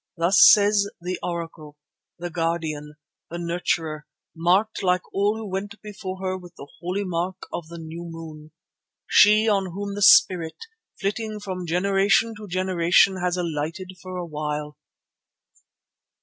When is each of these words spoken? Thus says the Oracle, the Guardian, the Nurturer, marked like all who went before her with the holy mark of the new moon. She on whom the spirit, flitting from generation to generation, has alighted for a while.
Thus 0.17 0.43
says 0.51 0.89
the 0.99 1.19
Oracle, 1.21 1.77
the 2.17 2.31
Guardian, 2.31 2.95
the 3.29 3.37
Nurturer, 3.37 4.05
marked 4.35 4.81
like 4.81 5.03
all 5.13 5.37
who 5.37 5.45
went 5.47 5.79
before 5.83 6.17
her 6.23 6.35
with 6.35 6.55
the 6.55 6.65
holy 6.79 7.03
mark 7.03 7.43
of 7.53 7.67
the 7.67 7.77
new 7.77 8.05
moon. 8.09 8.49
She 9.07 9.47
on 9.47 9.73
whom 9.73 9.93
the 9.93 10.01
spirit, 10.01 10.57
flitting 10.99 11.39
from 11.39 11.67
generation 11.67 12.33
to 12.37 12.47
generation, 12.47 13.17
has 13.17 13.37
alighted 13.37 13.91
for 14.01 14.17
a 14.17 14.25
while. 14.25 14.75